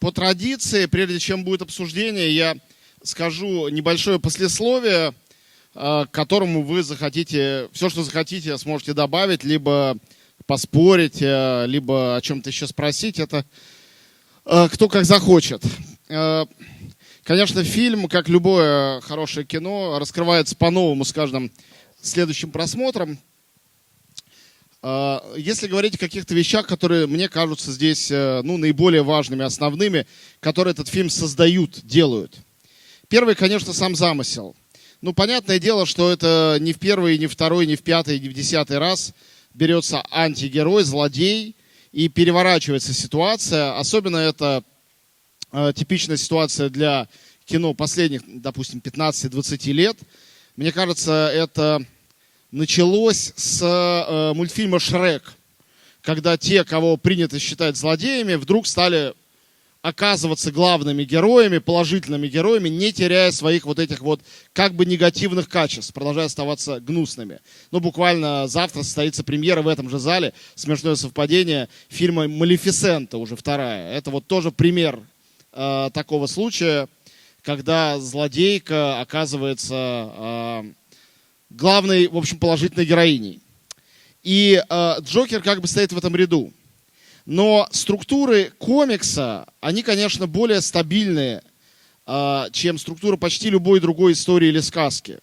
[0.00, 2.56] по традиции, прежде чем будет обсуждение, я
[3.02, 5.14] скажу небольшое послесловие,
[5.74, 9.96] э, к которому вы захотите, все, что захотите, сможете добавить, либо
[10.46, 13.18] поспорить, э, либо о чем-то еще спросить.
[13.18, 13.44] Это
[14.44, 15.62] э, кто как захочет.
[17.24, 21.52] Конечно, фильм, как любое хорошее кино, раскрывается по-новому с каждым
[22.00, 23.18] следующим просмотром.
[24.80, 30.06] А, если говорить о каких-то вещах, которые мне кажутся здесь э, ну, наиболее важными, основными,
[30.40, 32.36] которые этот фильм создают, делают.
[33.08, 34.54] Первый, конечно, сам замысел.
[35.00, 38.34] Ну, понятное дело, что это не в первый, не второй, не в пятый, не в
[38.34, 39.14] десятый раз
[39.52, 41.56] берется антигерой, злодей,
[41.90, 43.78] и переворачивается ситуация.
[43.78, 44.62] Особенно это
[45.52, 47.08] э, типичная ситуация для
[47.44, 49.96] кино последних, допустим, 15-20 лет.
[50.54, 51.84] Мне кажется, это
[52.50, 55.34] началось с э, мультфильма «Шрек»,
[56.02, 59.14] когда те, кого принято считать злодеями, вдруг стали
[59.80, 64.20] оказываться главными героями, положительными героями, не теряя своих вот этих вот
[64.52, 67.38] как бы негативных качеств, продолжая оставаться гнусными.
[67.70, 73.92] Ну, буквально завтра состоится премьера в этом же зале, смешное совпадение, фильма «Малефисента», уже вторая.
[73.92, 75.00] Это вот тоже пример
[75.52, 76.88] э, такого случая,
[77.42, 80.72] когда злодейка оказывается э,
[81.50, 83.40] главной, в общем, положительной героиней.
[84.22, 86.52] И э, Джокер как бы стоит в этом ряду.
[87.24, 91.42] Но структуры комикса, они, конечно, более стабильные,
[92.06, 95.18] э, чем структура почти любой другой истории или сказки.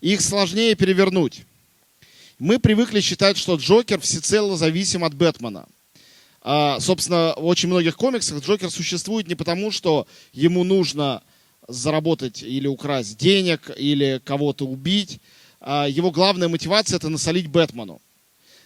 [0.00, 1.44] их сложнее перевернуть.
[2.38, 5.66] Мы привыкли считать, что Джокер всецело зависим от Бэтмена.
[6.42, 11.22] Э, собственно, в очень многих комиксах Джокер существует не потому, что ему нужно
[11.68, 15.20] заработать или украсть денег, или кого-то убить,
[15.66, 18.00] его главная мотивация это насолить Бэтмену.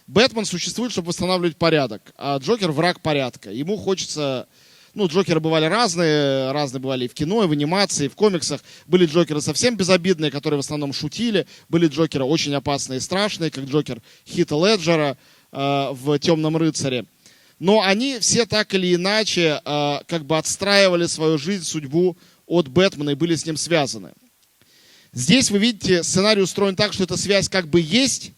[0.09, 3.51] Бэтмен существует, чтобы восстанавливать порядок, а Джокер враг порядка.
[3.51, 4.47] Ему хочется...
[4.95, 8.61] Ну, Джокеры бывали разные, разные бывали и в кино, и в анимации, и в комиксах.
[8.87, 11.45] Были Джокеры совсем безобидные, которые в основном шутили.
[11.69, 15.15] Были Джокеры очень опасные и страшные, как Джокер Хита Леджера
[15.51, 17.05] э, в «Темном рыцаре».
[17.59, 23.11] Но они все так или иначе э, как бы отстраивали свою жизнь, судьбу от Бэтмена
[23.11, 24.13] и были с ним связаны.
[25.13, 28.31] Здесь вы видите, сценарий устроен так, что эта связь как бы есть,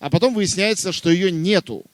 [0.00, 1.84] а потом выясняется, что ее нету.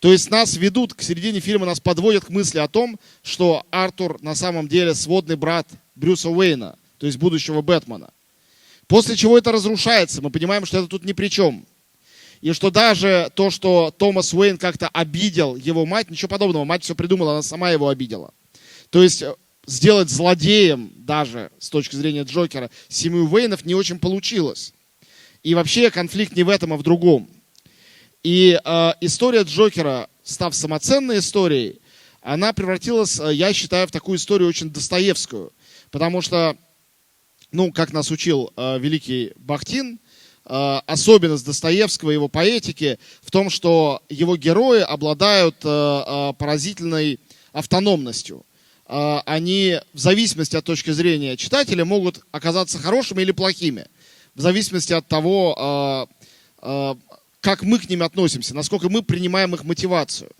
[0.00, 4.20] То есть нас ведут, к середине фильма нас подводят к мысли о том, что Артур
[4.20, 8.10] на самом деле сводный брат Брюса Уэйна, то есть будущего Бэтмена.
[8.88, 11.64] После чего это разрушается, мы понимаем, что это тут ни при чем.
[12.40, 16.96] И что даже то, что Томас Уэйн как-то обидел его мать, ничего подобного, мать все
[16.96, 18.34] придумала, она сама его обидела.
[18.90, 19.22] То есть
[19.66, 24.74] сделать злодеем даже с точки зрения Джокера семью Уэйнов не очень получилось.
[25.42, 27.28] И вообще конфликт не в этом, а в другом.
[28.22, 31.80] И э, история Джокера, став самоценной историей,
[32.20, 35.52] она превратилась, э, я считаю, в такую историю очень достоевскую.
[35.90, 36.56] Потому что,
[37.50, 39.98] ну, как нас учил э, великий Бахтин,
[40.44, 47.18] э, особенность Достоевского, его поэтики, в том, что его герои обладают э, э, поразительной
[47.52, 48.46] автономностью.
[48.94, 53.86] А, они в зависимости от точки зрения читателя могут оказаться хорошими или плохими.
[54.34, 56.08] В зависимости от того, а,
[56.58, 56.98] а,
[57.40, 60.30] как мы к ним относимся, насколько мы принимаем их мотивацию.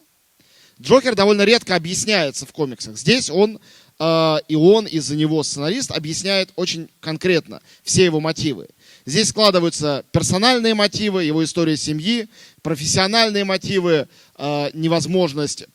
[0.79, 2.99] Джокер довольно редко объясняется в комиксах.
[2.99, 3.59] Здесь он
[4.01, 8.69] и он, и за него сценарист объясняет очень конкретно все его мотивы.
[9.07, 12.27] Здесь складываются персональные мотивы, его история семьи,
[12.63, 14.09] профессиональные мотивы,
[14.39, 15.67] невозможность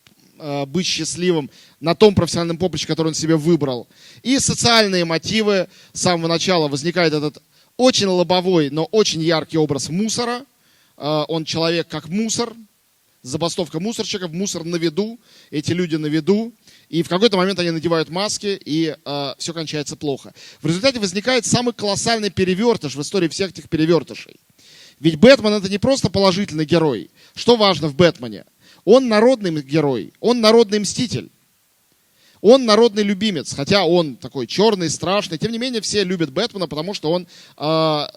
[0.68, 1.50] быть счастливым
[1.80, 3.88] на том профессиональном поприще, который он себе выбрал.
[4.24, 5.68] И социальные мотивы.
[5.94, 7.42] С самого начала возникает этот
[7.78, 10.46] очень лобовой, но очень яркий образ мусора.
[10.98, 12.54] Э, он человек как мусор,
[13.22, 15.20] забастовка мусорщиков, мусор на виду,
[15.52, 16.54] эти люди на виду.
[16.90, 20.34] И в какой-то момент они надевают маски, и э, все кончается плохо.
[20.62, 24.40] В результате возникает самый колоссальный перевертыш в истории всех этих перевертышей.
[25.00, 27.12] Ведь Бэтмен это не просто положительный герой.
[27.36, 28.46] Что важно в Бэтмене?
[28.90, 31.30] Он народный герой, он народный мститель.
[32.40, 35.38] Он народный любимец, хотя он такой черный, страшный.
[35.38, 38.08] Тем не менее, все любят Бэтмена, потому что он э,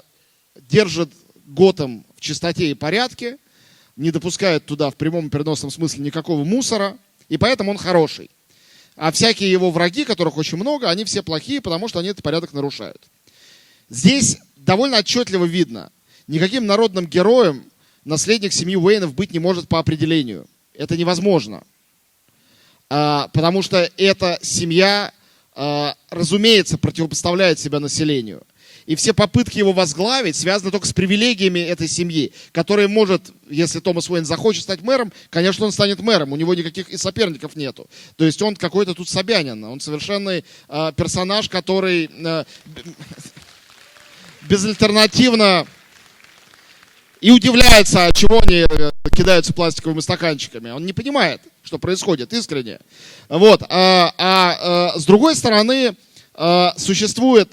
[0.70, 1.10] держит
[1.46, 3.38] Готэм в чистоте и порядке,
[3.96, 6.96] не допускает туда в прямом и переносном смысле никакого мусора,
[7.28, 8.30] и поэтому он хороший.
[8.94, 12.52] А всякие его враги, которых очень много, они все плохие, потому что они этот порядок
[12.52, 13.02] нарушают.
[13.88, 15.90] Здесь довольно отчетливо видно,
[16.28, 17.64] никаким народным героем
[18.04, 20.46] наследник семьи Уэйнов быть не может по определению.
[20.74, 21.62] Это невозможно.
[22.88, 25.12] А, потому что эта семья,
[25.54, 28.42] а, разумеется, противопоставляет себя населению.
[28.86, 34.10] И все попытки его возглавить связаны только с привилегиями этой семьи, которая может, если Томас
[34.10, 37.88] Уэйн захочет стать мэром, конечно, он станет мэром, у него никаких и соперников нету.
[38.16, 42.44] То есть он какой-то тут Собянин, он совершенный э, персонаж, который э,
[44.48, 45.66] безальтернативно
[47.20, 50.70] и удивляется, чего они э, кидаются пластиковыми стаканчиками.
[50.70, 52.78] Он не понимает, что происходит, искренне.
[53.28, 53.62] Вот.
[53.68, 55.94] А, а, а с другой стороны,
[56.34, 57.52] а, существует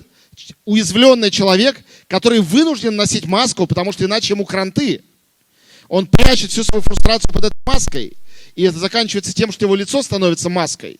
[0.66, 5.02] уязвленный человек, который вынужден носить маску, потому что иначе ему кранты.
[5.90, 8.18] Он прячет всю свою фрустрацию под этой маской.
[8.56, 10.98] И это заканчивается тем, что его лицо становится маской.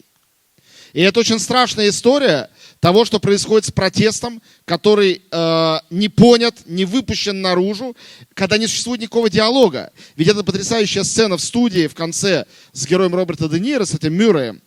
[0.94, 6.86] И это очень страшная история, того, что происходит с протестом, который э, не понят, не
[6.86, 7.96] выпущен наружу,
[8.34, 9.92] когда не существует никакого диалога.
[10.16, 14.14] Ведь это потрясающая сцена в студии в конце с героем Роберта Де Ниро, с этим
[14.14, 14.62] Мюрреем.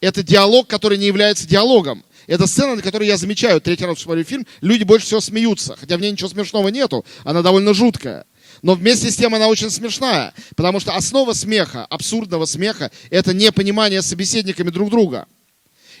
[0.00, 2.04] Это диалог, который не является диалогом.
[2.26, 5.76] Это сцена, на которой я замечаю, третий раз смотрю фильм, люди больше всего смеются.
[5.78, 8.26] Хотя в ней ничего смешного нету, она довольно жуткая.
[8.62, 14.02] Но вместе с тем она очень смешная, потому что основа смеха, абсурдного смеха, это непонимание
[14.02, 15.26] собеседниками друг друга.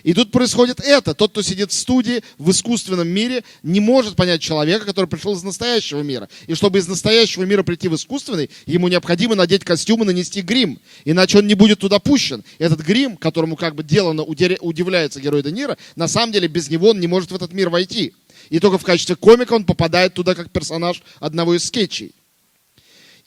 [0.06, 1.14] И тут происходит это.
[1.14, 5.42] Тот, кто сидит в студии, в искусственном мире, не может понять человека, который пришел из
[5.42, 6.28] настоящего мира.
[6.46, 10.78] И чтобы из настоящего мира прийти в искусственный, ему необходимо надеть костюм и нанести грим.
[11.04, 12.44] Иначе он не будет туда пущен.
[12.60, 16.90] Этот грим, которому как бы делано удивляется герой Де Ниро, на самом деле без него
[16.90, 18.14] он не может в этот мир войти.
[18.48, 22.12] И только в качестве комика он попадает туда как персонаж одного из скетчей.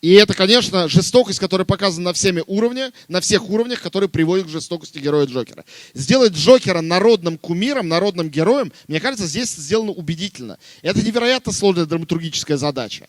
[0.02, 4.50] И это, конечно, жестокость, которая показана на, всеми уровне, на всех уровнях, которые приводят к
[4.50, 5.66] жестокости героя Джокера.
[5.94, 10.58] Сделать Джокера народным кумиром, народным героем, мне кажется, здесь сделано убедительно.
[10.82, 13.08] Это невероятно сложная драматургическая задача.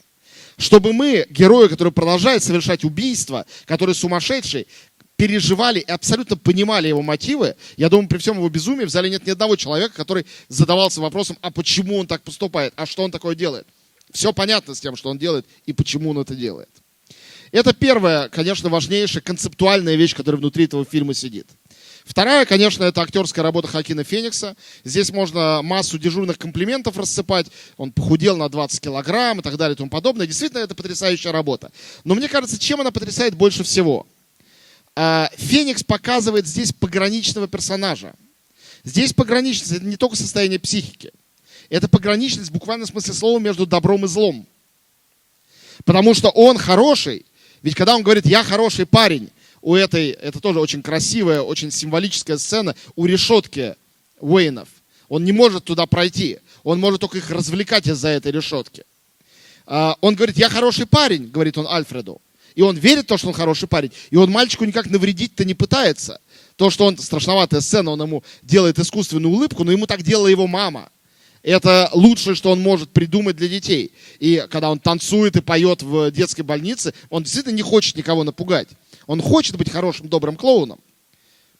[0.56, 4.66] Чтобы мы, герои, который продолжает совершать убийства, который сумасшедший,
[5.16, 9.26] переживали и абсолютно понимали его мотивы, я думаю, при всем его безумии в зале нет
[9.26, 13.34] ни одного человека, который задавался вопросом, а почему он так поступает, а что он такое
[13.34, 13.66] делает.
[14.12, 16.70] Все понятно с тем, что он делает и почему он это делает.
[17.52, 21.48] Это первая, конечно, важнейшая концептуальная вещь, которая внутри этого фильма сидит.
[22.04, 24.56] Вторая, конечно, это актерская работа Хакина Феникса.
[24.84, 27.46] Здесь можно массу дежурных комплиментов рассыпать.
[27.76, 30.26] Он похудел на 20 килограмм и так далее и тому подобное.
[30.26, 31.70] Действительно, это потрясающая работа.
[32.04, 34.06] Но мне кажется, чем она потрясает больше всего?
[34.96, 38.14] А, Феникс показывает здесь пограничного персонажа.
[38.84, 41.12] Здесь пограничность– это не только состояние психики.
[41.68, 44.46] Это пограничность в буквальном смысле слова между добром и злом.
[45.84, 47.24] Потому что он хороший,
[47.62, 49.30] ведь когда он говорит, я хороший парень,
[49.62, 53.74] у этой, это тоже очень красивая, очень символическая сцена, у решетки
[54.20, 54.68] Уэйнов.
[55.08, 56.38] Он не может туда пройти.
[56.62, 58.84] Он может только их развлекать из-за этой решетки.
[59.66, 62.20] А, он говорит, я хороший парень, говорит он Альфреду.
[62.54, 63.92] И он верит в то, что он хороший парень.
[64.10, 66.20] И он мальчику никак навредить-то не пытается.
[66.56, 70.46] То, что он, страшноватая сцена, он ему делает искусственную улыбку, но ему так делала его
[70.46, 70.90] мама.
[71.42, 73.92] Это лучшее, что он может придумать для детей.
[74.18, 78.68] И когда он танцует и поет в детской больнице, он действительно не хочет никого напугать.
[79.06, 80.80] Он хочет быть хорошим, добрым клоуном.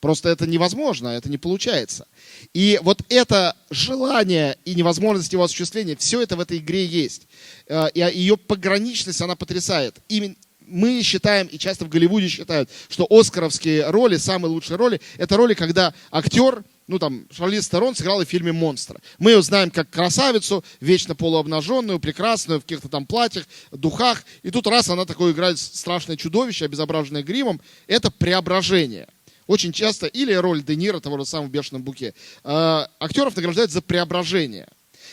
[0.01, 2.07] Просто это невозможно, это не получается.
[2.55, 7.27] И вот это желание и невозможность его осуществления, все это в этой игре есть.
[7.67, 9.97] Э, и ее пограничность, она потрясает.
[10.09, 10.37] Именно
[10.71, 15.55] мы считаем, и часто в Голливуде считают, что оскаровские роли, самые лучшие роли, это роли,
[15.55, 19.01] когда актер ну там, Шарлиз Стерон сыграла в фильме «Монстр».
[19.21, 24.25] Мы ее знаем как красавицу, вечно полуобнаженную, прекрасную, в каких-то там платьях, духах.
[24.43, 27.61] И тут раз она такое играет страшное чудовище, обезображенное гримом.
[27.87, 29.07] Это преображение.
[29.47, 33.71] Очень часто, или роль Де Ниро, того же самого в «Бешеном буке», э, актеров награждают
[33.71, 34.67] за преображение.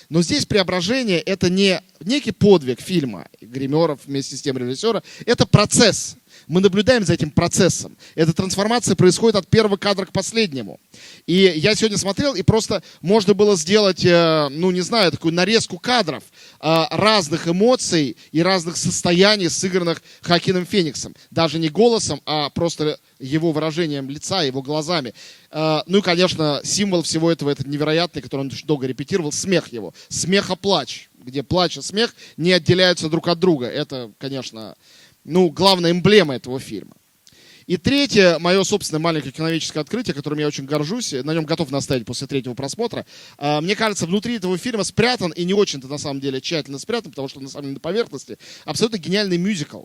[0.10, 6.18] Но здесь преображение это не некий подвиг фильма, гримеров вместе с тем режиссера, это процесс.
[6.48, 7.98] Мы наблюдаем за этим процессом.
[8.16, 10.80] Эта трансформация происходит от первого кадра к последнему.
[11.26, 15.78] И я сегодня смотрел, и просто можно было сделать, э, ну не знаю, такую нарезку
[15.78, 16.24] кадров
[16.62, 21.14] э, разных эмоций и разных состояний, сыгранных Хакином Фениксом.
[21.32, 25.14] Даже не голосом, а просто его выражением лица, его глазами.
[25.52, 29.74] Э, ну и, конечно, символ всего этого, этот невероятный, который он очень долго репетировал, смех
[29.74, 29.94] его.
[30.08, 33.68] Смеха-плач, где плач и смех не отделяются друг от друга.
[33.68, 34.76] Это, конечно,
[35.28, 36.94] ну, главная эмблема этого фильма.
[37.68, 42.06] И третье, мое собственное маленькое киноведческое открытие, которым я очень горжусь, на нем готов наставить
[42.06, 43.06] после третьего просмотра.
[43.38, 47.12] А, мне кажется, внутри этого фильма спрятан, и не очень-то на самом деле тщательно спрятан,
[47.12, 49.84] потому что на самом деле на поверхности, абсолютно гениальный мюзикл.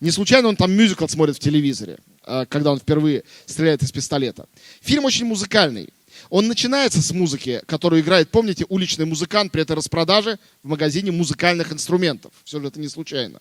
[0.00, 4.48] Не случайно он там мюзикл смотрит в телевизоре, а, когда он впервые стреляет из пистолета.
[4.80, 5.90] Фильм очень музыкальный.
[6.30, 11.72] Он начинается с музыки, которую играет, помните, уличный музыкант при этой распродаже в магазине музыкальных
[11.72, 12.32] инструментов.
[12.42, 13.40] Все же это не случайно.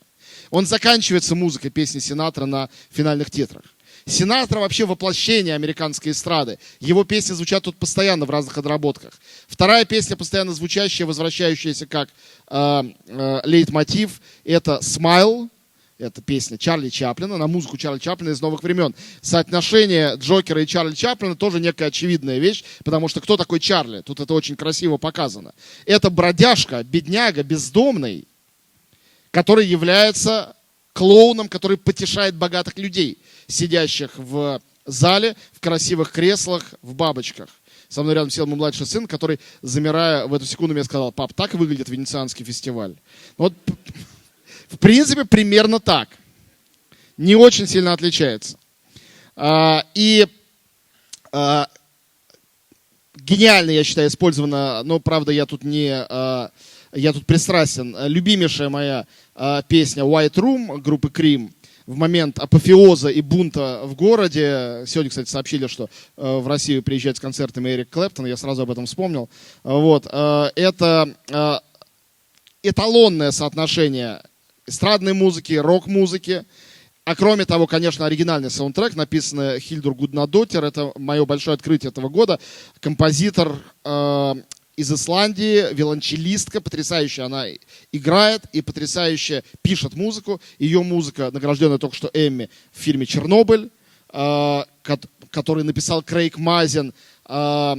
[0.52, 3.64] Он заканчивается музыкой песни Синатра на финальных титрах.
[4.06, 6.60] Синатра вообще воплощение американской эстрады.
[6.80, 9.14] Его песни звучат тут постоянно в разных отработках.
[9.48, 12.10] Вторая песня, постоянно звучащая, возвращающаяся как
[12.50, 15.50] э, э, лейтмотив, это «Smile»,
[16.00, 18.96] это песня Чарли Чаплина, на музыку Чарли Чаплина из новых времен.
[19.22, 24.02] Соотношение Джокера и Чарли Чаплина тоже некая очевидная вещь, потому что кто такой Чарли?
[24.02, 25.54] Тут это очень красиво показано.
[25.86, 28.28] Это бродяжка, бедняга, бездомный,
[29.32, 30.56] который является
[30.94, 37.50] клоуном, который потешает богатых людей, сидящих в зале, в красивых креслах, в бабочках.
[37.88, 41.34] Со мной рядом сел мой младший сын, который, замирая в эту секунду, мне сказал, пап,
[41.34, 42.96] так выглядит Венецианский фестиваль.
[43.38, 43.54] Вот
[44.72, 46.08] в принципе, примерно так.
[47.18, 48.58] Не очень сильно отличается.
[49.36, 50.28] А, и
[51.34, 51.68] а,
[53.16, 56.52] гениально, я считаю, использовано, но, правда, я тут не, а,
[56.94, 57.96] я тут пристрастен.
[58.08, 59.06] Любимейшая моя
[59.68, 61.52] песня White Room группы Cream
[61.88, 64.84] в момент апофеоза и бунта в городе.
[64.86, 68.86] Сегодня, кстати, сообщили, что в Россию приезжает с концертами Эрик Клэптон, я сразу об этом
[68.86, 69.30] вспомнил.
[69.64, 70.06] Вот.
[70.06, 71.16] Это
[72.64, 74.22] эталонное соотношение
[74.68, 76.46] эстрадной музыки, рок-музыки.
[77.04, 80.64] А кроме того, конечно, оригинальный саундтрек, написанный Хильдур Гуднадотер.
[80.64, 82.40] Это мое большое открытие этого года.
[82.80, 84.36] Композитор э,
[84.82, 87.46] из Исландии, виолончелистка, потрясающе она
[87.92, 90.42] играет и потрясающе пишет музыку.
[90.58, 93.70] Ее музыка, награжденная только что Эмми в фильме «Чернобыль»,
[94.12, 94.64] э,
[95.30, 96.94] который написал Крейг Мазин,
[97.30, 97.76] э,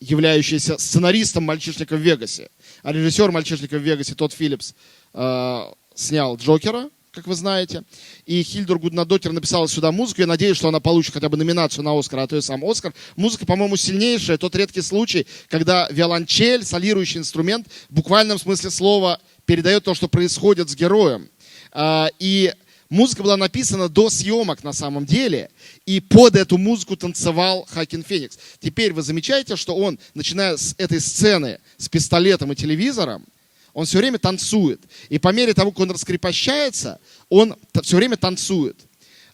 [0.00, 2.48] являющийся сценаристом «Мальчишника в Вегасе».
[2.82, 4.74] А режиссер «Мальчишника в Вегасе» Тодд Филлипс
[5.12, 6.88] э, снял Джокера,
[7.18, 7.82] как вы знаете.
[8.26, 10.20] И Хильдер Гуднадотер написала сюда музыку.
[10.20, 12.94] Я надеюсь, что она получит хотя бы номинацию на Оскар, а то и сам Оскар.
[13.16, 14.38] Музыка, по-моему, сильнейшая.
[14.38, 20.70] Тот редкий случай, когда виолончель, солирующий инструмент, в буквальном смысле слова передает то, что происходит
[20.70, 21.28] с героем.
[21.72, 22.54] А, и
[22.88, 25.50] музыка была написана до съемок на самом деле.
[25.86, 28.38] И под эту музыку танцевал Хакин Феникс.
[28.60, 33.26] Теперь вы замечаете, что он, начиная с этой сцены с пистолетом и телевизором,
[33.74, 34.80] он все время танцует.
[35.08, 38.76] И по мере того, как он раскрепощается, он все время танцует.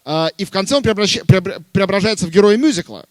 [0.04, 3.06] А, и в конце он преображается в героя мюзикла.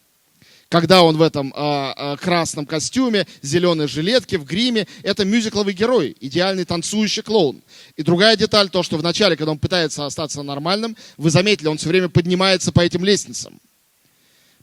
[0.70, 6.16] Когда он в этом а, а, красном костюме, зеленой жилетке, в гриме, это мюзикловый герой,
[6.20, 7.62] идеальный танцующий клоун.
[7.96, 11.78] И другая деталь, то, что в начале, когда он пытается остаться нормальным, вы заметили, он
[11.78, 13.60] все время поднимается по этим лестницам.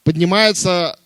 [0.02, 0.98] Поднимается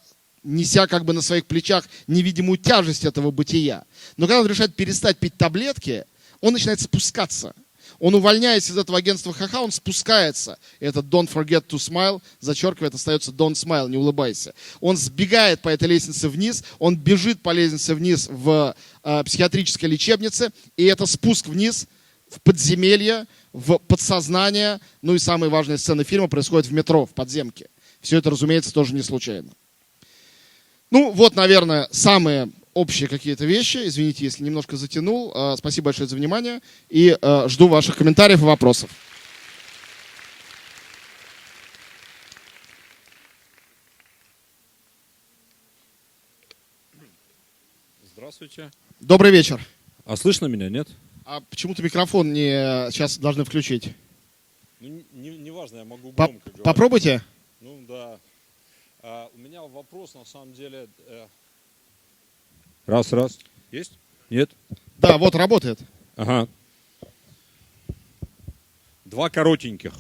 [0.45, 3.85] неся как бы на своих плечах невидимую тяжесть этого бытия.
[4.17, 6.05] Но когда он решает перестать пить таблетки,
[6.41, 7.55] он начинает спускаться.
[7.99, 10.59] Он увольняется из этого агентства ХХ, он спускается.
[10.81, 14.55] Это don't forget to smile, зачеркивает, остается don't smile, не улыбайся.
[14.81, 20.51] Он сбегает по этой лестнице вниз, он бежит по лестнице вниз в э, психиатрической лечебнице,
[20.77, 21.87] и это спуск вниз
[22.29, 24.81] в подземелье, в подсознание.
[25.03, 27.69] Ну и самые важные сцены фильма происходят в метро, в подземке.
[28.01, 29.51] Все это, разумеется, тоже не случайно.
[30.95, 33.79] Ну, вот, наверное, самые общие какие-то вещи.
[33.79, 35.33] Извините, если немножко затянул.
[35.35, 36.61] А, спасибо большое за внимание.
[36.89, 38.91] И а, жду ваших комментариев и вопросов.
[48.05, 48.71] Здравствуйте.
[49.01, 49.61] Добрый вечер.
[50.05, 50.87] А слышно меня, нет?
[51.25, 53.91] А почему-то микрофон не сейчас должны включить.
[54.79, 56.63] Ну, не, не важно, я могу громко По говорить.
[56.63, 57.23] Попробуйте.
[57.61, 58.21] Ну да.
[59.07, 60.89] А, у меня вопрос, на самом деле...
[61.07, 61.27] Э...
[62.87, 63.39] Раз, раз.
[63.71, 63.99] Есть?
[64.31, 64.51] Нет?
[64.97, 65.79] Да, вот работает.
[66.17, 66.49] Ага.
[69.05, 69.93] Два коротеньких.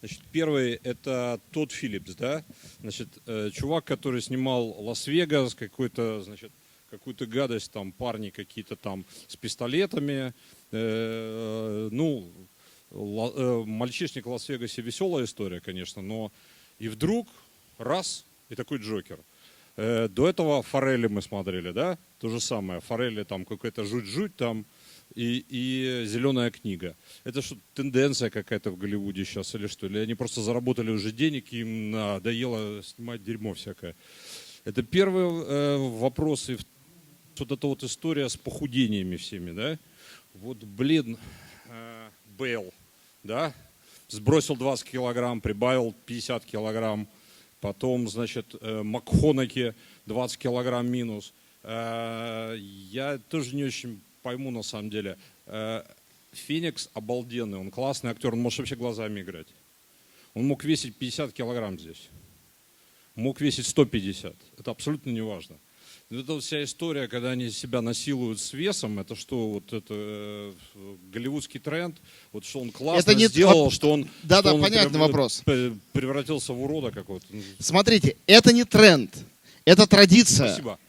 [0.00, 2.44] Значит, первый это тот Филлипс, да?
[2.80, 6.52] Значит, э, чувак, который снимал Лас-Вегас, какой-то, значит,
[6.90, 10.34] какую-то гадость, там парни какие-то там с пистолетами.
[10.72, 12.30] Э, ну,
[12.90, 16.30] ла, э, мальчишник в Лас-Вегасе веселая история, конечно, но
[16.78, 17.26] и вдруг
[17.80, 19.18] раз, и такой Джокер.
[19.76, 21.98] Э, до этого Фаррелли мы смотрели, да?
[22.18, 22.80] То же самое.
[22.80, 24.66] Фаррелли там какая-то жуть-жуть там
[25.14, 26.96] и, и зеленая книга.
[27.24, 29.86] Это что, тенденция какая-то в Голливуде сейчас или что?
[29.86, 33.96] Или они просто заработали уже денег, и им надоело снимать дерьмо всякое?
[34.64, 36.50] Это первый э, вопрос.
[36.50, 36.58] И
[37.38, 39.78] вот эта вот история с похудениями всеми, да?
[40.34, 41.16] Вот, блин,
[41.66, 42.08] э,
[42.38, 42.72] Бейл,
[43.22, 43.54] да?
[44.08, 47.08] Сбросил 20 килограмм, прибавил 50 килограмм
[47.60, 49.74] Потом, значит, э, Макхонаки
[50.06, 51.34] 20 килограмм минус.
[51.62, 55.18] Э, я тоже не очень пойму на самом деле.
[55.46, 55.82] Э,
[56.32, 59.48] Феникс обалденный, он классный актер, он может вообще глазами играть.
[60.34, 62.08] Он мог весить 50 килограмм здесь.
[63.14, 64.34] Мог весить 150.
[64.58, 65.56] Это абсолютно не важно.
[66.10, 69.94] Вот эта вот вся история, когда они себя насилуют с весом, это что, вот это
[69.94, 70.52] э,
[71.12, 71.98] голливудский тренд,
[72.32, 75.42] вот что он классно Это не- сделал, воп- что он, Да-да, он понятный прям, вопрос.
[75.92, 77.26] превратился в урода какого-то.
[77.30, 79.14] Ну, Смотрите, это не тренд,
[79.64, 80.48] это традиция.
[80.48, 80.80] Спасибо.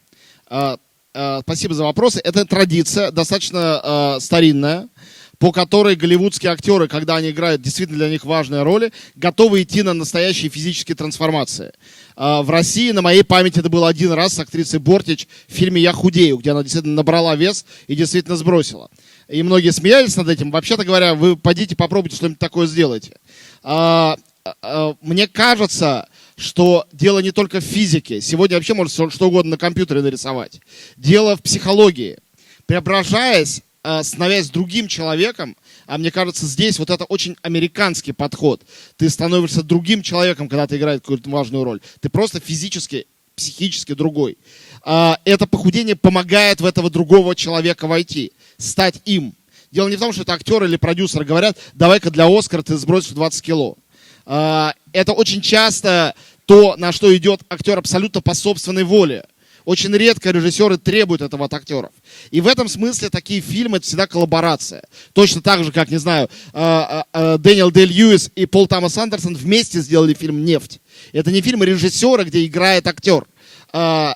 [0.47, 0.79] А,
[1.13, 2.19] а, Спасибо за вопросы.
[2.23, 3.79] Это традиция, достаточно
[4.15, 4.89] а, старинная,
[5.37, 9.93] по которой голливудские актеры, когда они играют действительно для них важные роли, готовы идти на
[9.93, 11.73] настоящие физические трансформации.
[12.15, 15.81] А, В России, на моей памяти, это был один раз с актрисой Бортич в фильме
[15.81, 18.89] «Я худею», где она действительно набрала вес и действительно сбросила.
[19.27, 20.51] И многие смеялись над этим.
[20.51, 23.17] Вообще-то говоря, вы пойдите попробуйте что-нибудь такое сделайте.
[23.63, 24.17] А,
[24.61, 28.19] а, Мне кажется, что дело не только в физике.
[28.21, 30.59] Сегодня вообще можно что угодно на компьютере нарисовать.
[30.97, 32.17] Дело в психологии.
[32.65, 33.61] Преображаясь,
[34.03, 38.61] становясь другим человеком, а мне кажется, здесь вот это очень американский подход.
[38.97, 41.81] Ты становишься другим человеком, когда ты играешь какую-то важную роль.
[41.99, 44.37] Ты просто физически, психически другой.
[44.83, 49.33] А, Это похудение помогает в этого другого человека войти, стать им.
[49.71, 53.11] Дело не в том, что это актер или продюсер говорят, давай-ка для Оскара ты сбросишь
[53.11, 53.77] 20 кило.
[54.25, 56.13] А, Это очень часто
[56.45, 59.25] то, на что идет актер абсолютно по собственной воле.
[59.65, 61.91] Очень редко режиссеры требуют этого от актеров.
[62.31, 64.83] И в этом смысле такие фильмы это всегда коллаборация.
[65.13, 68.97] Точно так же, как, не знаю, а, а, а, Дэниел Дель Льюис и Пол Томас
[68.97, 70.79] Андерсон вместе сделали фильм «Нефть».
[71.13, 73.25] Это не фильм режиссера, где играет актер.
[73.73, 74.15] В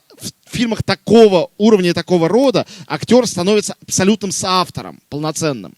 [0.52, 5.76] фильмах такого уровня и такого рода актер становится абсолютным соавтором, полноценным.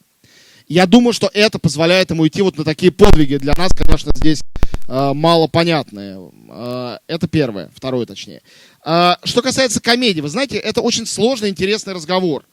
[0.67, 3.38] Я думаю, что это позволяет ему идти вот на такие подвиги.
[3.38, 4.43] Для нас, конечно, здесь
[4.88, 6.29] э, мало понятные.
[6.50, 8.41] Э, это первое, второе точнее.
[8.86, 12.43] Э, что касается комедии, вы знаете, это очень сложный, интересный разговор.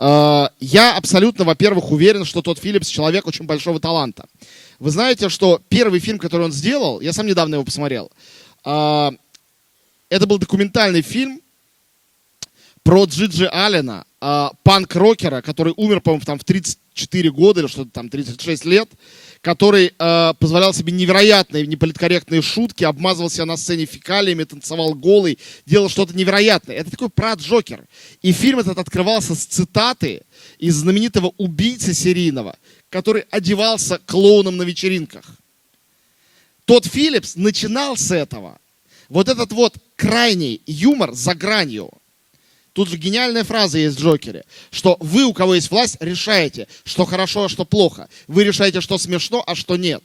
[0.00, 4.26] Э, я абсолютно, во-первых, уверен, что тот Филлипс человек очень большого таланта.
[4.80, 8.10] Вы знаете, что первый фильм, который он сделал, я сам недавно его посмотрел,
[8.64, 9.10] э,
[10.08, 11.40] это был документальный фильм
[12.82, 18.08] про Джиджи Аллена, а, панк-рокера, который умер, по-моему, там в 34 года или что-то там,
[18.08, 18.88] 36 лет,
[19.42, 25.90] который а, позволял себе невероятные, неполиткорректные шутки, обмазывал себя на сцене фекалиями, танцевал голый, делал
[25.90, 26.74] что-то невероятное.
[26.74, 27.84] Это такой прад-джокер.
[28.22, 30.22] И фильм этот открывался с цитаты
[30.58, 32.56] из знаменитого убийцы серийного,
[32.88, 35.26] который одевался клоуном на вечеринках.
[36.64, 38.58] Тот Филлипс начинал с этого.
[39.10, 41.90] Вот этот вот крайний юмор за гранью.
[42.74, 47.04] Тут же гениальная фраза есть в Джокере, что вы, у кого есть власть, решаете, что
[47.04, 48.08] хорошо, а что плохо.
[48.26, 50.02] Вы решаете, что смешно, а что нет.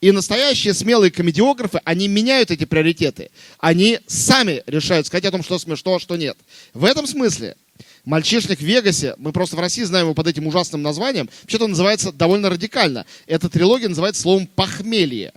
[0.00, 3.30] И настоящие смелые комедиографы, они меняют эти приоритеты.
[3.60, 6.36] Они сами решают сказать о том, что смешно, а что нет.
[6.74, 7.56] В этом смысле
[8.04, 12.10] «Мальчишник в Вегасе», мы просто в России знаем его под этим ужасным названием, вообще-то называется
[12.10, 13.06] довольно радикально.
[13.28, 15.32] Эта трилогия называется словом «похмелье».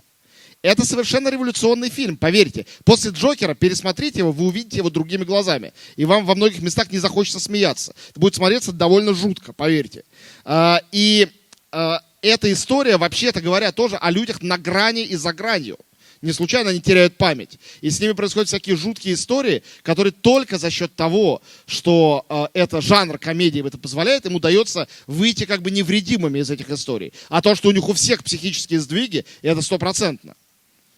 [0.62, 2.66] Это совершенно революционный фильм, поверьте.
[2.84, 5.72] После Джокера пересмотрите его, вы увидите его другими глазами.
[5.96, 7.94] И вам во многих местах не захочется смеяться.
[8.10, 10.04] Это будет смотреться довольно жутко, поверьте.
[10.44, 11.28] А, И
[11.70, 15.78] а, эта история, вообще-то говоря, тоже о людях на грани и за гранью.
[16.22, 17.58] Не случайно они теряют память.
[17.82, 22.80] И с ними происходят всякие жуткие истории, которые только за счет того, что э, это
[22.80, 27.12] жанр комедии это позволяет, им удается выйти как бы невредимыми из этих историй.
[27.28, 30.34] А то, что у них у всех психические сдвиги, это стопроцентно.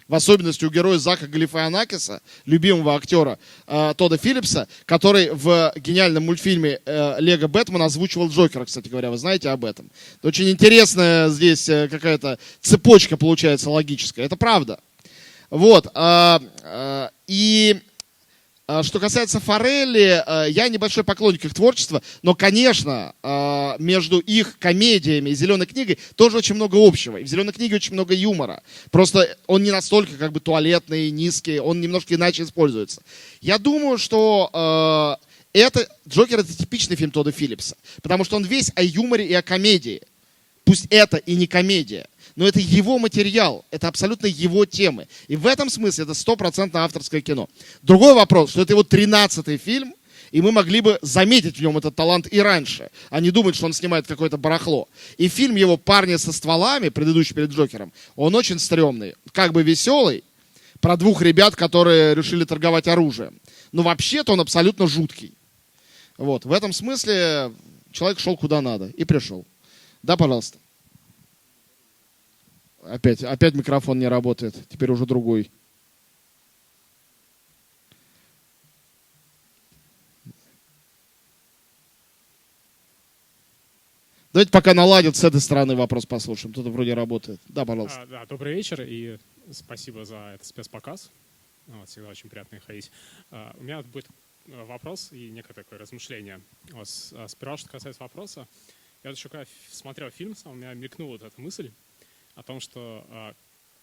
[0.08, 6.80] В особенности у героя Зака Галифианакиса, любимого актера э, Тода Филлипса, который в гениальном мультфильме
[6.84, 9.10] э, «Лего Бэтмен» озвучивал Джокера, кстати говоря.
[9.10, 9.90] Вы знаете об этом?
[10.18, 14.24] Это очень интересная здесь э, какая-то цепочка получается логическая.
[14.24, 14.80] Это правда.
[15.50, 15.88] Вот.
[15.92, 17.78] а, а, И
[18.82, 25.30] что касается Форелли, а, я небольшой поклонник их творчества, но, конечно, а, между их комедиями
[25.30, 27.16] и «Зеленой книгой» тоже очень много общего.
[27.16, 28.62] И в «Зеленой книге» очень много юмора.
[28.90, 33.02] Просто он не настолько как бы туалетный, низкий, он немножко иначе используется.
[33.40, 35.18] Я думаю, что а,
[35.54, 39.42] это, «Джокер»— это типичный фильм Тодда Филлипса, потому что он весь о юморе и о
[39.42, 40.02] комедии.
[40.64, 42.06] Пусть это и не комедия,
[42.38, 45.08] но это его материал, это абсолютно его темы.
[45.26, 47.48] И в этом смысле это стопроцентно авторское кино.
[47.82, 49.92] Другой вопрос, что это его 13-й фильм,
[50.30, 53.66] и мы могли бы заметить в нем этот талант и раньше, а не думать, что
[53.66, 54.88] он снимает какое-то барахло.
[55.16, 60.22] И фильм его «Парни со стволами», предыдущий перед Джокером, он очень стрёмный, как бы веселый,
[60.78, 63.40] про двух ребят, которые решили торговать оружием.
[63.72, 65.34] Но вообще-то он абсолютно жуткий.
[66.16, 67.50] Вот, в этом смысле
[67.90, 69.44] человек шел куда надо и пришел.
[70.04, 70.58] Да, пожалуйста.
[72.82, 74.54] Опять, опять микрофон не работает.
[74.68, 75.50] Теперь уже другой.
[84.32, 86.52] Давайте пока наладят с этой стороны вопрос послушаем.
[86.52, 87.40] Тут вроде работает.
[87.48, 88.02] Да, пожалуйста.
[88.02, 89.18] А, да, добрый вечер и
[89.50, 91.10] спасибо за этот спецпоказ.
[91.66, 92.92] Вот, всегда очень приятно ходить.
[93.30, 94.06] А, у меня будет
[94.46, 96.40] вопрос и некое такое размышление.
[96.70, 98.46] Вот, а, сперва, что касается вопроса,
[99.02, 101.72] я вот еще когда смотрел фильм, у меня мелькнула вот эта мысль
[102.38, 103.34] о том, что а,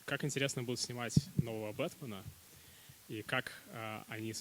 [0.06, 2.24] как интересно будет снимать нового Бэтмена,
[3.10, 4.34] и как а, они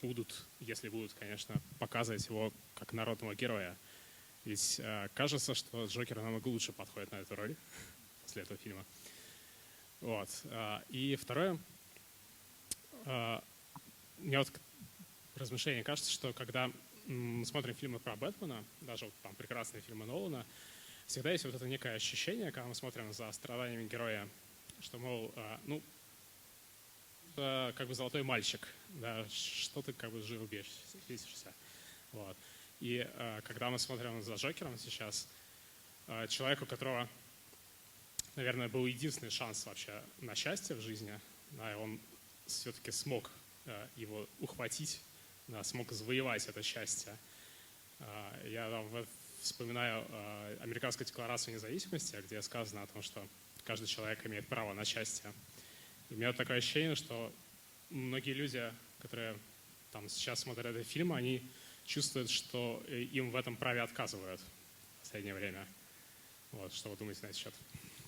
[0.00, 3.76] будут, если будут, конечно, показывать его как народного героя.
[4.44, 7.56] Ведь а, кажется, что Джокер намного лучше подходит на эту роль
[8.22, 8.86] после этого фильма.
[10.00, 10.28] Вот.
[10.88, 11.58] И второе,
[13.04, 14.52] мне вот
[15.36, 16.72] размышление кажется, что когда
[17.06, 20.44] мы смотрим фильмы про Бэтмена, даже вот там прекрасные фильмы Нолана,
[21.06, 24.28] всегда есть вот это некое ощущение, когда мы смотрим за страданиями героя,
[24.80, 25.82] что, мол, а, ну,
[27.34, 30.46] как бы золотой мальчик, да, что ты как бы жил
[31.08, 31.54] бесишься.
[32.12, 32.36] Вот.
[32.80, 35.28] И а, когда мы смотрим за Джокером сейчас,
[36.08, 37.08] а, человеку, у которого,
[38.36, 41.18] наверное, был единственный шанс вообще на счастье в жизни,
[41.52, 42.00] да, и он
[42.46, 43.30] все-таки смог
[43.94, 45.00] его ухватить,
[45.46, 47.16] да, смог завоевать это счастье.
[48.44, 49.08] Я там вот
[49.42, 53.26] вспоминаю э, американскую декларацию независимости, где сказано о том, что
[53.64, 55.32] каждый человек имеет право на счастье.
[56.10, 57.34] И у меня такое ощущение, что
[57.90, 59.36] многие люди, которые
[59.90, 61.50] там сейчас смотрят этот фильм, они
[61.84, 65.66] чувствуют, что им в этом праве отказывают в последнее время.
[66.52, 67.54] Вот, что вы думаете на этот счет?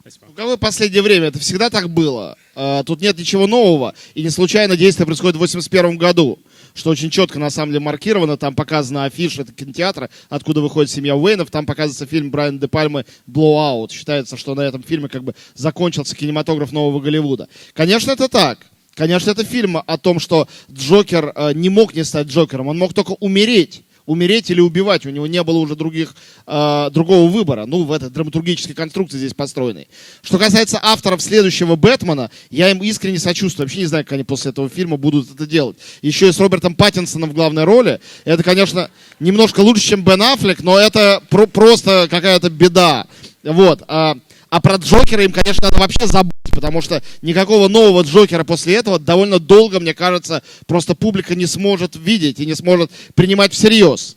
[0.07, 0.27] Спасибо.
[0.29, 1.29] Ну, какое последнее время?
[1.29, 2.37] Это всегда так было.
[2.55, 3.95] А, Тут нет ничего нового.
[4.15, 6.39] И не случайно действие происходит в 81 году.
[6.75, 8.37] Что очень четко, на самом деле, маркировано.
[8.37, 11.51] Там показана афиша, это кинотеатра, откуда выходит семья Уэйнов.
[11.51, 13.93] Там показывается фильм Брайана де Пальмы «Blowout».
[13.93, 17.49] Считается, что на этом фильме как бы закончился кинематограф нового Голливуда.
[17.73, 18.59] Конечно, это так.
[18.95, 22.69] Конечно, это фильм о том, что Джокер э, не мог не стать Джокером.
[22.69, 23.84] Он мог только умереть.
[24.07, 25.07] Умереть или убивать.
[25.07, 26.15] У него не было уже других,
[26.47, 27.65] э, другого выбора.
[27.65, 29.89] Ну, в этой драматургической конструкции здесь построенной.
[30.23, 33.67] Что касается авторов следующего Бэтмена, я им искренне сочувствую.
[33.67, 35.79] Вообще не знаю, как они после этого фильма будут это делать.
[36.03, 38.01] Еще и с Робертом Паттинсоном в главной роли.
[38.25, 38.91] Это, конечно,
[39.21, 43.07] немножко лучше, чем Бен Аффлек, но это про- просто какая-то беда.
[43.43, 43.83] Вот.
[43.89, 44.17] А,
[44.55, 49.01] а про Джокера им, конечно, надо вообще забыть, потому что никакого нового Джокера после этого
[49.01, 54.17] довольно долго, мне кажется, просто публика не сможет видеть и не сможет принимать всерьез.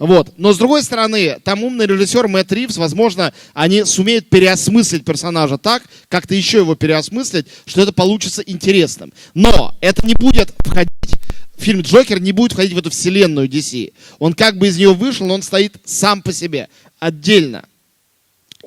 [0.00, 0.32] Вот.
[0.38, 5.84] Но с другой стороны, там умный режиссер Мэтт Ривз, возможно, они сумеют переосмыслить персонажа так,
[6.08, 9.12] как-то еще его переосмыслить, что это получится интересным.
[9.34, 10.90] Но это не будет входить
[11.58, 13.92] фильм Джокер не будет входить в эту вселенную DC.
[14.18, 16.68] Он как бы из нее вышел, но он стоит сам по себе,
[16.98, 17.64] отдельно.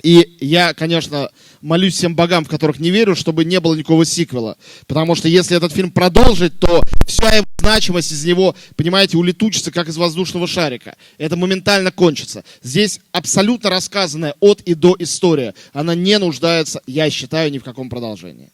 [0.03, 1.29] И я, конечно,
[1.61, 4.57] молюсь всем богам, в которых не верю, чтобы не было никакого сиквела.
[4.87, 9.89] Потому что если этот фильм продолжить, то вся его значимость из него, понимаете, улетучится, как
[9.89, 10.95] из воздушного шарика.
[11.17, 12.43] Это моментально кончится.
[12.61, 15.53] Здесь абсолютно рассказанная от и до история.
[15.73, 18.51] Она не нуждается, я считаю, ни в каком продолжении.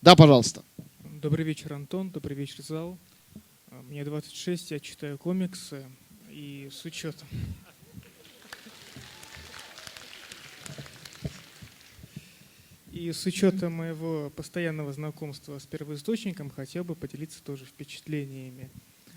[0.00, 0.62] Да, пожалуйста.
[1.20, 2.10] Добрый вечер, Антон.
[2.10, 2.98] Добрый вечер, зал.
[3.88, 5.82] Мне 26, я читаю комиксы.
[6.30, 7.26] И с учетом...
[12.90, 18.70] И с учетом моего постоянного знакомства с первоисточником хотел бы поделиться тоже впечатлениями.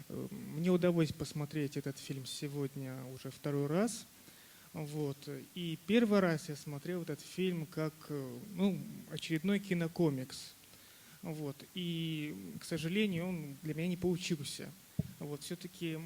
[0.10, 4.06] Э, Мне удалось посмотреть этот фильм сегодня уже второй раз.
[4.74, 5.18] Вот.
[5.56, 8.78] И первый раз я смотрел этот фильм как э, ну,
[9.10, 10.54] очередной кинокомикс.
[11.22, 11.56] Вот.
[11.74, 14.70] И, к сожалению, он для меня не получился.
[15.20, 15.44] Вот.
[15.44, 15.98] Все-таки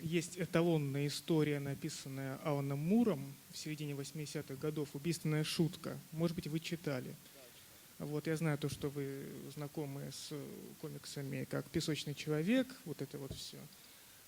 [0.00, 5.98] есть эталонная история, написанная Аланом Муром в середине 80-х годов, «Убийственная шутка».
[6.10, 7.16] Может быть, вы читали.
[7.98, 10.32] Вот, я знаю то, что вы знакомы с
[10.80, 13.58] комиксами как «Песочный человек», вот это вот все.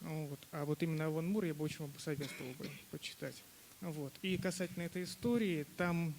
[0.01, 0.39] Вот.
[0.53, 3.43] А вот именно Алан Мур я бы очень вам посоветовал бы почитать.
[3.81, 4.13] Вот.
[4.23, 6.15] И касательно этой истории, там,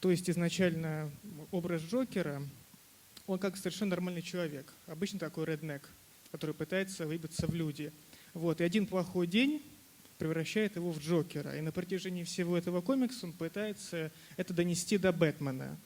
[0.00, 1.10] то есть изначально
[1.50, 2.42] образ Джокера,
[3.26, 5.88] он как совершенно нормальный человек, обычно такой реднек,
[6.30, 7.92] который пытается выбиться в люди.
[8.34, 8.60] Вот.
[8.60, 9.62] И один плохой день
[10.18, 11.56] превращает его в Джокера.
[11.56, 15.78] И на протяжении всего этого комикса он пытается это донести до Бэтмена.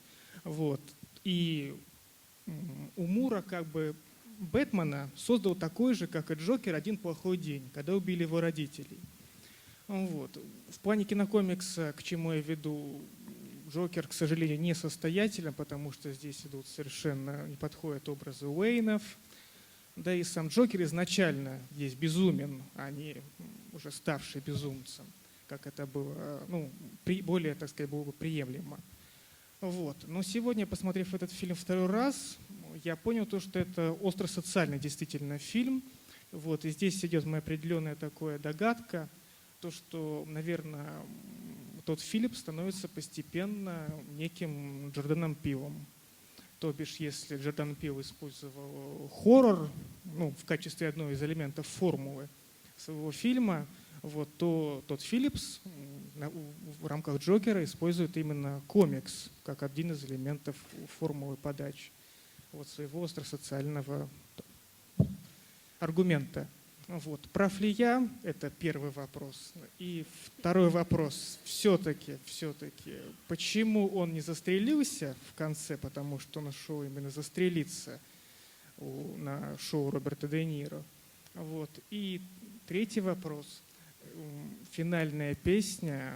[0.44, 0.81] Вот.
[1.24, 1.76] И
[2.96, 3.94] у Мура как бы
[4.38, 9.00] Бэтмена создал такой же, как и Джокер, один плохой день, когда убили его родителей.
[9.87, 10.38] Вот.
[10.68, 13.03] В плане кинокомикса, к чему я веду,
[13.68, 19.03] Джокер, к сожалению, несостоятелен, потому что здесь идут совершенно не подходят образы Уэйнов.
[20.00, 23.22] Да и сам Джокер изначально здесь безумен, а не
[23.74, 25.04] уже ставший безумцем,
[25.46, 26.72] как это было, ну,
[27.04, 28.80] при, более, так сказать, было бы приемлемо.
[29.60, 30.08] Вот.
[30.08, 32.38] Но сегодня, посмотрев этот фильм второй раз,
[32.82, 35.82] я понял то, что это остро-социальный действительно фильм.
[36.32, 36.64] Вот.
[36.64, 39.10] И здесь идет моя определенная такая догадка,
[39.60, 41.02] то, что, наверное,
[41.84, 43.86] тот Филипп становится постепенно
[44.16, 45.86] неким Джорданом Пилом.
[46.61, 49.70] То бишь, если Джордан Пил использовал хоррор,
[50.05, 52.29] ну, в качестве одного из элементов формулы
[52.77, 53.66] своего фильма,
[54.03, 55.62] вот, то тот Филлипс
[56.14, 60.55] в рамках Джокера использует именно комикс как один из элементов
[60.99, 61.92] формулы подачи
[62.53, 64.07] вот, своего остросоциального
[65.79, 66.46] аргумента.
[66.90, 67.29] Вот.
[67.29, 68.09] Прав ли я?
[68.24, 69.53] Это первый вопрос.
[69.79, 70.05] И
[70.38, 71.38] второй вопрос.
[71.44, 72.96] Все-таки, все-таки,
[73.29, 75.76] почему он не застрелился в конце?
[75.76, 78.00] Потому что на шоу именно застрелиться
[78.79, 80.83] на шоу Роберта Де Ниро.
[81.35, 81.70] Вот.
[81.90, 82.22] И
[82.66, 83.62] третий вопрос.
[84.72, 86.14] Финальная песня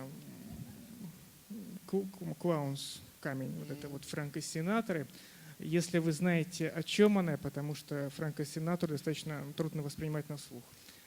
[2.41, 5.07] «Клаунс камень», вот это вот Фрэнка Синаторы–
[5.65, 10.63] если вы знаете, о чем она, потому что Фрэнка Синатор достаточно трудно воспринимать на слух.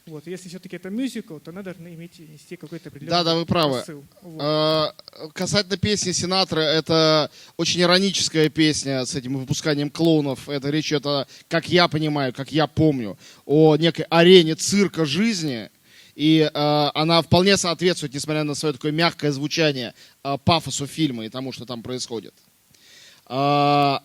[0.07, 0.25] Вот.
[0.25, 3.79] Если все-таки это мюзикл, то она должна иметь нести какой-то определенный Да, да, вы правы.
[3.79, 4.05] посыл.
[4.21, 4.41] Вот.
[4.41, 4.95] А,
[5.33, 10.47] касательно песни Синатора, это очень ироническая песня с этим выпусканием клоунов.
[10.47, 15.69] Это речь это, как я понимаю, как я помню, о некой арене цирка жизни.
[16.15, 19.93] И э, она вполне соответствует, несмотря на свое такое мягкое звучание,
[20.23, 22.33] э, пафосу фильма и тому, что там происходит.
[23.27, 23.97] Э,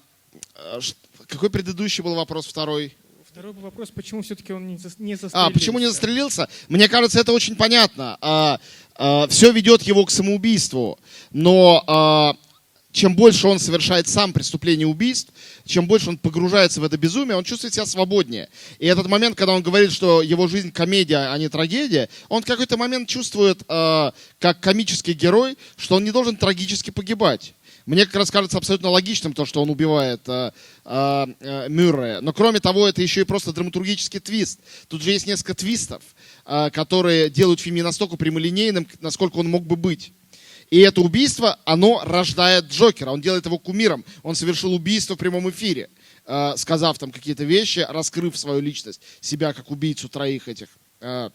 [1.29, 2.97] какой предыдущий был вопрос второй?
[3.31, 5.31] Второй вопрос, почему все-таки он не застрелился?
[5.33, 6.49] А, почему не застрелился?
[6.69, 8.19] Мне кажется, это очень понятно.
[8.21, 8.61] А,
[8.95, 10.99] а, все ведет его к самоубийству.
[11.31, 12.37] Но а,
[12.93, 15.33] чем больше он совершает сам преступление убийств,
[15.65, 18.49] чем больше он погружается в это безумие, он чувствует себя свободнее.
[18.79, 22.47] И этот момент, когда он говорит, что его жизнь комедия, а не трагедия, он в
[22.47, 27.55] какой-то момент чувствует, э, как комический герой, что он не должен трагически погибать.
[27.87, 30.53] Мне как раз кажется абсолютно логичным то, что он убивает э,
[30.85, 32.21] э, э, Мюррея.
[32.21, 34.61] Но кроме того, это еще и просто драматургический твист.
[34.89, 36.03] Тут же есть несколько твистов,
[36.47, 40.13] э, которые делают фильм не настолько прямолинейным, насколько он мог бы быть.
[40.71, 43.11] И это убийство, оно рождает Джокера.
[43.11, 44.05] Он делает его кумиром.
[44.23, 45.91] Он совершил убийство в прямом эфире,
[46.25, 50.69] э, сказав там какие-то вещи, раскрыв свою личность, себя как убийцу троих этих
[51.01, 51.31] э,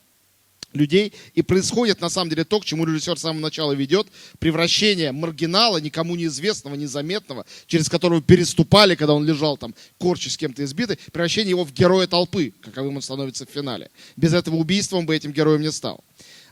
[0.78, 1.14] людей.
[1.34, 4.08] И происходит на самом деле то, к чему режиссер с самого начала ведет,
[4.40, 10.64] превращение маргинала, никому неизвестного, незаметного, через которого переступали, когда он лежал там, корчи с кем-то
[10.64, 13.90] избитый, превращение его в героя толпы, каковым он становится в финале.
[14.16, 16.04] Без этого убийства он бы этим героем не стал.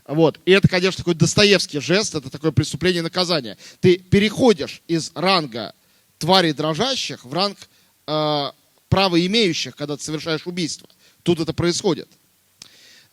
[0.06, 0.40] Вот.
[0.44, 3.56] И это, конечно, такой Достоевский жест, это такое преступление и наказание.
[3.80, 5.74] Ты переходишь из ранга
[6.18, 7.58] тварей дрожащих в ранг
[8.06, 8.50] э,
[8.88, 10.88] правоимеющих, когда ты совершаешь убийство.
[11.22, 12.08] Тут это происходит.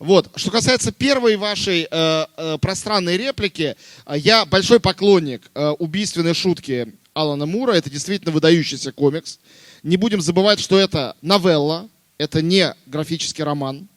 [0.03, 0.29] Вот.
[0.35, 6.91] Что касается первой вашей э, э, пространной реплики, э, я большой поклонник э, убийственной шутки
[7.13, 7.71] Алана Мура.
[7.71, 9.39] Это действительно выдающийся комикс.
[9.81, 11.87] Не будем забывать, что это новелла,
[12.17, 13.87] это не графический роман.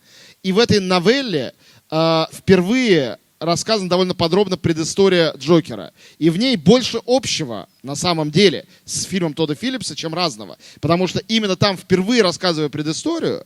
[0.45, 1.55] И в этой новелле
[1.90, 5.92] э, впервые рассказана довольно подробно предыстория Джокера.
[6.21, 10.57] И в ней больше общего, на самом деле, с фильмом Тодда Филлипса, чем разного.
[10.81, 13.45] Потому что именно там, впервые рассказывая предысторию,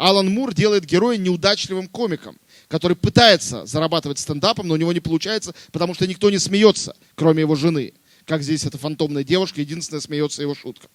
[0.00, 5.54] Алан Мур делает героя неудачливым комиком, который пытается зарабатывать стендапом, но у него не получается,
[5.72, 7.92] потому что никто не смеется, кроме его жены.
[8.24, 10.88] Как здесь эта фантомная девушка, единственная смеется его шутка.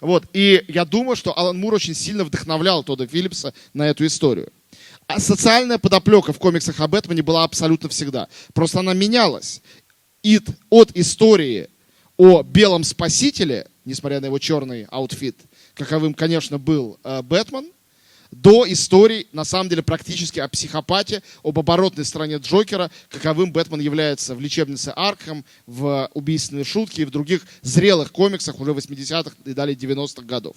[0.00, 0.26] Вот.
[0.32, 4.52] И я думаю, что Алан Мур очень сильно вдохновлял Тодда Филлипса на эту историю.
[5.08, 8.28] А социальная подоплека в комиксах об Бэтмене была абсолютно всегда.
[8.54, 9.60] Просто она менялась.
[10.22, 11.68] И от истории
[12.16, 15.36] о белом спасителе, несмотря на его черный outfit,
[15.74, 17.72] каковым, конечно, был э, Бэтмен,
[18.30, 24.34] до историй, на самом деле, практически о психопате, об оборотной стороне Джокера, каковым Бэтмен является
[24.34, 29.76] в лечебнице Аркхем, в убийственные шутки и в других зрелых комиксах уже 80-х и далее
[29.76, 30.56] 90-х годов.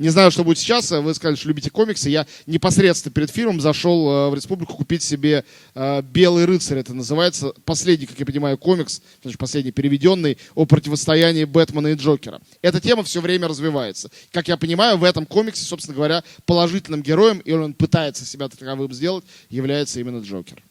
[0.00, 0.90] Не знаю, что будет сейчас.
[0.90, 2.08] Вы сказали, что любите комиксы.
[2.08, 6.78] Я непосредственно перед фильмом зашел э, в республику купить себе э, «Белый рыцарь».
[6.78, 12.40] Это называется последний, как я понимаю, комикс, значит, последний переведенный, о противостоянии Бэтмена и Джокера.
[12.62, 14.10] Эта тема все время развивается.
[14.32, 18.90] Как я понимаю, в этом комиксе, собственно говоря, положительным героем, и он пытается себя таковым
[18.94, 20.62] сделать, является именно Джокер.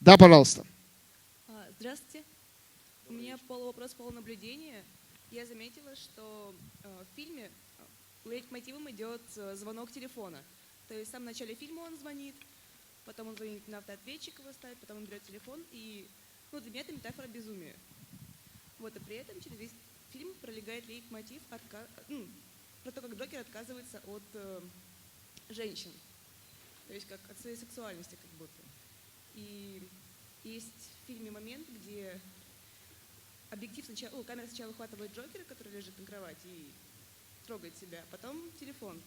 [0.00, 0.66] Да, пожалуйста.
[1.48, 2.26] А, здравствуйте.
[3.08, 4.84] У меня полувопрос, полунаблюдение.
[5.30, 7.48] Я заметила, что э, в фильме
[8.30, 10.42] лейтмотивом идет э, звонок телефона.
[10.88, 12.34] То есть в самом начале фильма он звонит,
[13.04, 16.08] потом он звонит на автоответчик его ставит, потом он берет телефон, и
[16.52, 17.74] ну, для меня это метафора безумия.
[18.78, 19.72] Вот, и при этом через весь
[20.12, 21.86] фильм пролегает лейтмотив отка...
[22.08, 22.26] ну,
[22.84, 24.60] про то, как Джокер отказывается от э,
[25.48, 25.90] женщин.
[26.86, 28.62] То есть как от своей сексуальности как будто.
[29.34, 29.82] И
[30.44, 32.20] есть в фильме момент, где
[33.50, 36.70] объектив сначала, о, камера сначала выхватывает Джокера, который лежит на кровати, и
[37.46, 39.00] трогает себя, а потом телефон.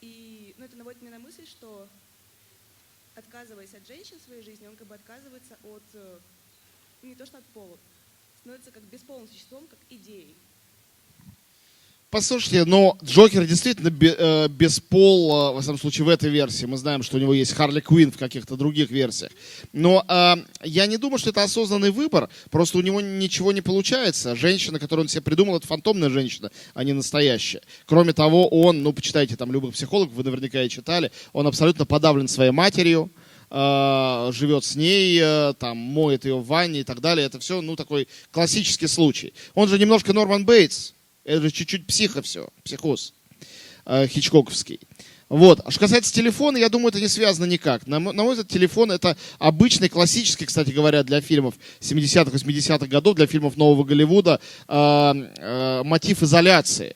[0.00, 1.88] И ну, это наводит меня на мысль, что
[3.14, 6.18] отказываясь от женщин в своей жизни, он как бы отказывается от, э,
[7.02, 7.78] не то что от пола,
[8.40, 10.36] становится как бесполым существом, как идеей.
[12.12, 16.66] Послушайте, но Джокер действительно бе- э, без пола, во всяком случае, в этой версии.
[16.66, 19.32] Мы знаем, что у него есть Харли Квинн в каких-то других версиях.
[19.72, 22.28] Но э, я не думаю, что это осознанный выбор.
[22.50, 24.36] Просто у него ничего не получается.
[24.36, 27.62] Женщина, которую он себе придумал, это фантомная женщина, а не настоящая.
[27.86, 32.28] Кроме того, он, ну, почитайте там любых психологов, вы наверняка и читали, он абсолютно подавлен
[32.28, 33.10] своей матерью,
[33.48, 37.24] э, живет с ней, э, там, моет ее в ванне и так далее.
[37.24, 39.32] Это все, ну, такой классический случай.
[39.54, 40.92] Он же немножко Норман Бейтс.
[41.24, 43.14] Это же чуть-чуть психо все, психоз
[43.86, 44.80] э, хичкоковский.
[45.28, 45.60] Вот.
[45.64, 47.86] А что касается телефона, я думаю, это не связано никак.
[47.86, 53.16] На, на мой взгляд, телефон это обычный, классический, кстати говоря, для фильмов 70-х, 80-х годов,
[53.16, 56.94] для фильмов нового Голливуда, э, э, мотив изоляции.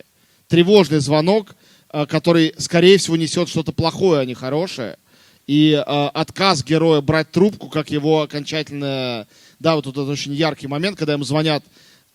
[0.49, 1.57] Тревожный звонок,
[1.93, 4.99] э, который, скорее всего, несет что-то плохое, а не хорошее.
[5.47, 9.27] И э, отказ героя брать трубку, как его окончательно...
[9.61, 11.65] Да, вот тут очень яркий момент, когда ему звонят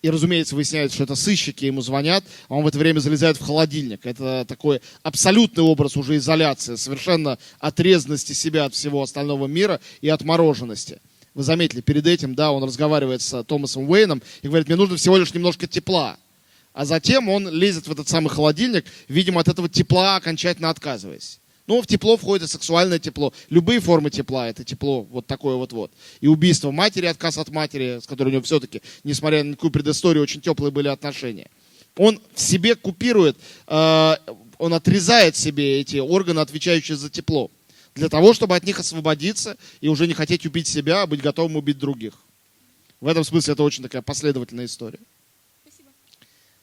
[0.02, 3.44] и, разумеется, выясняется, что это сыщики ему звонят, а он в это время залезает в
[3.44, 4.04] холодильник.
[4.04, 11.00] Это такой абсолютный образ уже изоляции, совершенно отрезанности себя от всего остального мира и отмороженности.
[11.34, 15.16] Вы заметили, перед этим, да, он разговаривает с Томасом Уэйном и говорит, мне нужно всего
[15.16, 16.18] лишь немножко тепла.
[16.74, 21.38] А затем он лезет в этот самый холодильник, видимо, от этого тепла окончательно отказываясь.
[21.66, 23.32] Ну, в тепло входит и сексуальное тепло.
[23.48, 25.92] Любые формы тепла, это тепло, вот такое вот-вот.
[26.20, 30.22] И убийство матери, отказ от матери, с которой у него все-таки, несмотря на такую предысторию,
[30.22, 31.48] очень теплые были отношения.
[31.96, 33.36] Он в себе купирует,
[33.68, 34.16] э,
[34.58, 37.50] он отрезает себе эти органы, отвечающие за тепло.
[37.94, 41.56] Для того, чтобы от них освободиться и уже не хотеть убить себя, а быть готовым
[41.56, 42.14] убить других.
[43.00, 45.00] В этом смысле это очень такая последовательная история.
[45.62, 45.90] Спасибо.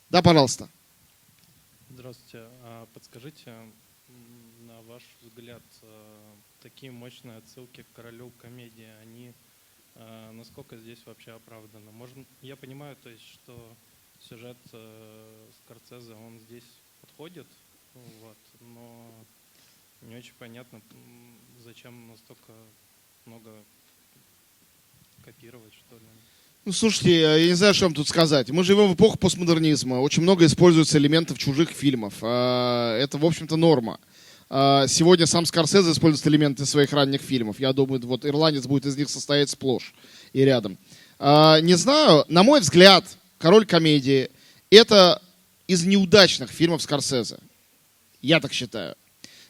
[0.09, 0.69] Да, пожалуйста.
[1.89, 2.45] Здравствуйте.
[2.63, 3.53] А Подскажите,
[4.81, 9.33] ваш взгляд, э, такие мощные отсылки к королю комедии, они
[9.95, 11.91] э, насколько здесь вообще оправданы?
[11.91, 13.75] Можно, я понимаю, то есть, что
[14.19, 16.63] сюжет э, Скорцезе, он здесь
[17.01, 17.47] подходит,
[17.93, 19.11] вот, но
[20.01, 20.81] не очень понятно,
[21.59, 22.53] зачем настолько
[23.25, 23.51] много
[25.23, 26.05] копировать, что ли.
[26.65, 28.49] Ну, слушайте, я не знаю, что вам тут сказать.
[28.49, 29.95] Мы живем в эпоху постмодернизма.
[29.95, 32.15] Очень много используется элементов чужих фильмов.
[32.21, 33.99] А, Это, в общем-то, норма.
[34.49, 37.59] А, Сегодня сам Скорсезе использует элементы своих ранних фильмов.
[37.59, 39.93] Я думаю, вот «Ирландец» будет из них состоять сплошь
[40.33, 40.77] и рядом.
[41.19, 43.05] А, Не знаю, на мой взгляд,
[43.38, 44.29] «Король комедии»—
[44.71, 45.21] это
[45.67, 47.38] из неудачных фильмов Скорсезе.
[48.21, 48.95] Я так считаю.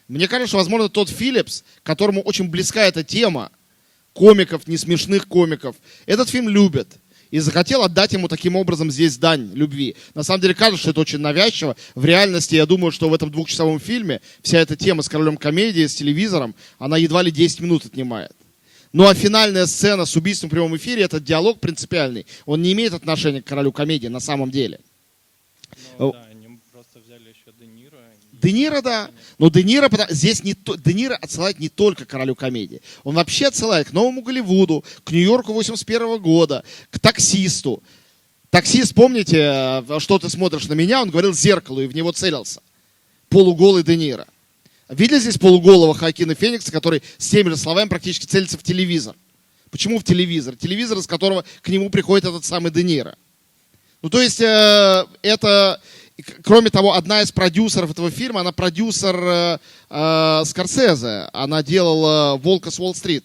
[0.06, 3.50] Мне кажется, возможно, тот Филлипс, которому очень близка эта тема,
[4.12, 6.88] комиков, не смешных комиков, этот фильм любит.
[7.30, 9.94] И захотел отдать ему таким образом здесь дань любви.
[10.14, 11.76] На самом деле кажется, что это очень навязчиво.
[11.94, 15.86] В реальности, я думаю, что в этом двухчасовом фильме вся эта тема с королем комедии,
[15.86, 18.32] с телевизором, она едва ли 10 минут отнимает.
[18.92, 22.26] Ну а финальная сцена с убийством в прямом эфире, этот диалог принципиальный.
[22.46, 24.80] Он не имеет отношения к королю комедии на самом деле.
[25.98, 27.98] Ну, да, они просто взяли еще Де Ниро.
[28.29, 29.10] и- Де Ниро, да.
[29.38, 32.80] Но Де Ниро, здесь не Де Ниро отсылает не только королю комедии.
[33.04, 37.82] Он вообще отсылает к Новому Голливуду, к Нью-Йорку 81 года, к таксисту.
[38.50, 42.60] Таксист, помните, э, что ты смотришь на меня, он говорил зеркалу и в него целился.
[43.28, 44.26] Полуголый Де Ниро.
[44.88, 49.14] Видели здесь полуголого Хакина Феникса, который с теми же словами практически целится в телевизор?
[49.70, 50.56] Почему в телевизор?
[50.56, 53.16] Телевизор, из которого к нему приходит этот самый Де Ниро.
[54.02, 55.80] Ну, то есть, э, это,
[56.42, 59.58] кроме того, одна из продюсеров этого фильма, она продюсер э,
[59.90, 61.28] э, Скорсезе.
[61.32, 63.24] Она делала «Волка с Уолл-стрит».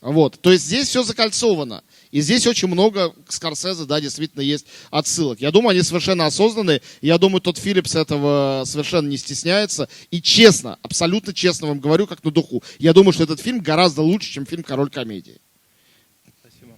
[0.00, 0.40] Вот.
[0.40, 1.82] То есть, здесь все закольцовано.
[2.10, 5.40] И здесь очень много к Скорсезе, да, действительно есть отсылок.
[5.40, 6.82] Я думаю, они совершенно осознанные.
[7.00, 9.88] Я думаю, тот Филлипс этого совершенно не стесняется.
[10.10, 12.64] И честно, абсолютно честно вам говорю, как на духу.
[12.78, 15.40] Я думаю, что этот фильм гораздо лучше, чем фильм «Король комедии».
[16.40, 16.76] Спасибо.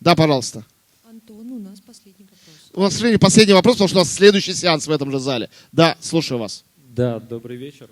[0.00, 0.66] Да, пожалуйста.
[1.08, 2.65] Антон, у нас последний вопрос.
[2.76, 5.48] У нас, сожалению, последний вопрос, потому что у нас следующий сеанс в этом же зале.
[5.72, 6.62] Да, слушаю вас.
[6.76, 7.88] Да, добрый вечер.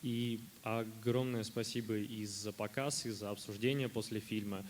[0.00, 4.64] И огромное спасибо и за показ, и за обсуждение после фильма.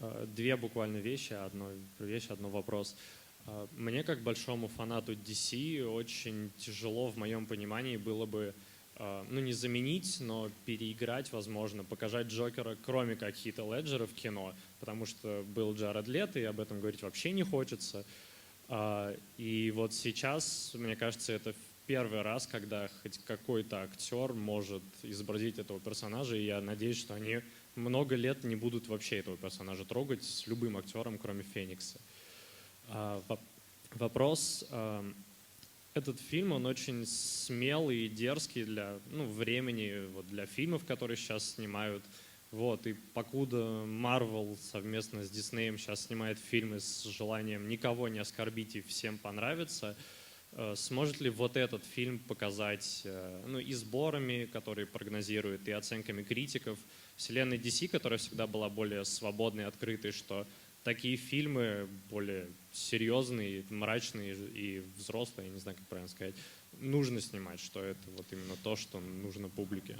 [0.00, 2.96] Э, Две буквально вещи, одно вещь, одно вопрос.
[3.44, 8.54] Э, Мне, как большому фанату DC, очень тяжело, в моем понимании, было бы
[8.96, 14.54] э, ну, не заменить, но переиграть, возможно, показать Джокера, кроме как Хита Леджера в кино,
[14.80, 18.06] потому что был Джаред Лето, и об этом говорить вообще не хочется.
[18.68, 21.54] А, И вот сейчас, мне кажется, это
[21.86, 27.40] первый раз, когда хоть какой-то актер может изобразить этого персонажа, и я надеюсь, что они
[27.76, 31.98] много лет не будут вообще этого персонажа трогать с любым актером, кроме Феникса.
[32.88, 33.40] А, воп-
[33.94, 34.66] Вопрос.
[34.70, 35.04] а,
[35.94, 41.54] Этот фильм, он очень смелый и дерзкий для ну, времени, вот для фильмов, которые сейчас
[41.54, 42.04] снимают.
[42.50, 48.74] Вот, и покуда Marvel совместно с Диснеем сейчас снимает фильмы с желанием никого не оскорбить
[48.74, 49.98] и всем понравиться,
[50.52, 56.22] э, сможет ли вот этот фильм показать э, ну, и сборами, которые прогнозируют, и оценками
[56.22, 56.78] критиков,
[57.16, 60.46] вселенной DC, которая всегда была более свободной, открытой, что
[60.84, 66.34] такие фильмы более серьезные, мрачные и взрослые, я не знаю, как правильно сказать,
[66.80, 69.96] нужно снимать, что это вот именно то, что нужно публике.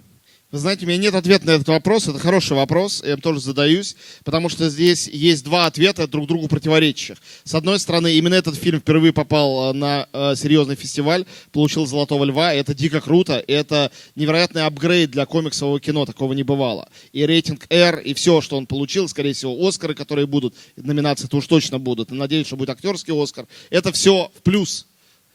[0.51, 2.07] Вы знаете, у меня нет ответа на этот вопрос.
[2.07, 6.49] Это хороший вопрос, я им тоже задаюсь, потому что здесь есть два ответа друг другу
[6.49, 7.19] противоречащих.
[7.45, 12.25] С одной стороны, именно этот фильм впервые попал э, на э, серьезный фестиваль, получил «Золотого
[12.25, 16.89] льва», это дико круто, это невероятный апгрейд для комиксового кино, такого не бывало.
[17.13, 21.47] И рейтинг R, и все, что он получил, скорее всего, Оскары, которые будут, номинации-то уж
[21.47, 24.87] точно будут, и надеюсь, что будет актерский Оскар, это все в плюс.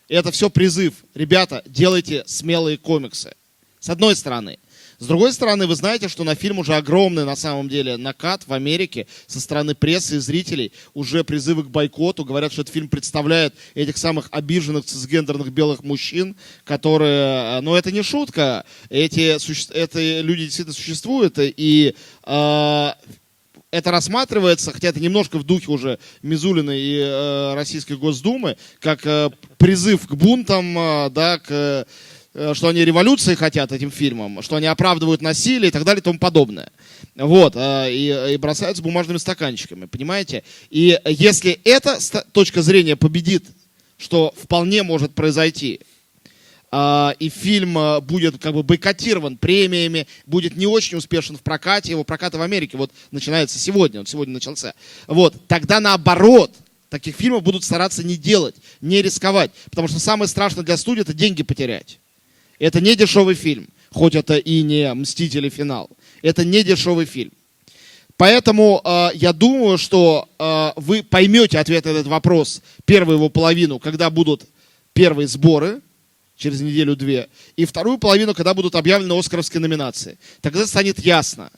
[0.09, 0.93] Это все призыв.
[1.15, 3.33] Ребята, делайте смелые комиксы.
[3.79, 4.59] С одной стороны.
[4.99, 8.53] С другой стороны, вы знаете, что на фильм уже огромный на самом деле накат в
[8.53, 10.71] Америке со стороны прессы и зрителей.
[10.93, 12.23] Уже призывы к бойкоту.
[12.23, 17.59] Говорят, что этот фильм представляет этих самых обиженных цисгендерных белых мужчин, которые...
[17.61, 18.65] Ну, это не шутка.
[18.89, 19.35] Эти,
[19.73, 21.35] это люди действительно существуют.
[21.37, 22.91] И э,
[23.73, 29.31] это рассматривается, хотя это немножко в духе уже Мизулина и э, Российской Госдумы, как э,
[29.57, 31.87] призыв к бунтам, э, да, к,
[32.35, 36.03] э, что они революции хотят этим фильмом, что они оправдывают насилие и так далее и
[36.03, 36.71] тому подобное.
[37.15, 40.43] Вот, э, и, и бросаются бумажными стаканчиками, понимаете?
[40.69, 41.97] И если эта
[42.31, 43.45] точка зрения победит,
[43.97, 45.79] что вполне может произойти,
[47.19, 52.03] и фильм а, будет как бы бойкотирован премиями, будет не очень успешен в прокате, его
[52.03, 54.73] прокат в Америке вот начинается сегодня, он сегодня начался.
[55.05, 56.51] Вот, тогда наоборот,
[56.89, 61.13] таких фильмов будут стараться не делать, не рисковать, потому что самое страшное для студии это
[61.13, 61.99] деньги потерять.
[62.57, 65.49] Это не дешевый фильм, хоть это и не «Мстители.
[65.49, 65.89] Финал».
[66.21, 67.31] Это не дешевый фильм.
[68.17, 73.79] Поэтому э, я думаю, что э, вы поймете ответ на этот вопрос, первую его половину,
[73.79, 74.45] когда будут
[74.93, 75.81] первые сборы,
[76.43, 80.19] через неделю-две, и вторую половину, когда будут объявлены оскаровские номинации.
[80.41, 81.49] Тогда станет ясно,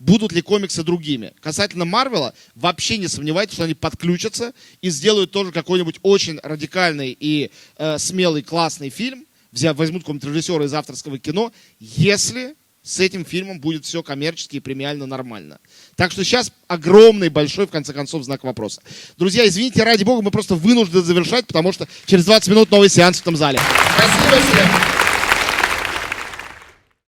[0.00, 1.32] будут ли комиксы другими.
[1.40, 7.52] Касательно Марвела, вообще не сомневайтесь, что они подключатся и сделают тоже какой-нибудь очень радикальный и
[7.76, 13.60] э, смелый, классный фильм, взяв, возьмут какого-нибудь режиссера из авторского кино, если с этим фильмом
[13.60, 15.60] будет все коммерчески и премиально нормально.
[15.96, 18.80] Так что сейчас огромный, большой, в конце концов, знак вопроса.
[19.16, 23.18] Друзья, извините, ради бога, мы просто вынуждены завершать, потому что через 20 минут новый сеанс
[23.18, 23.60] в этом зале.
[23.96, 25.03] Спасибо всем.